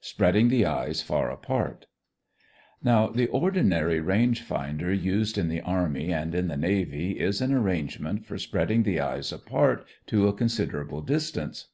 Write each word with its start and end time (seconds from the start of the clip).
SPREADING 0.00 0.48
THE 0.48 0.66
EYES 0.66 1.02
FAR 1.02 1.30
APART 1.30 1.86
Now 2.82 3.06
the 3.10 3.28
ordinary 3.28 4.00
range 4.00 4.42
finder, 4.42 4.92
used 4.92 5.38
in 5.38 5.48
the 5.48 5.60
army 5.60 6.12
and 6.12 6.34
in 6.34 6.48
the 6.48 6.56
navy, 6.56 7.20
is 7.20 7.40
an 7.40 7.52
arrangement 7.54 8.26
for 8.26 8.38
spreading 8.38 8.82
the 8.82 8.98
eyes 8.98 9.30
apart 9.32 9.86
to 10.08 10.26
a 10.26 10.32
considerable 10.32 11.00
distance. 11.00 11.68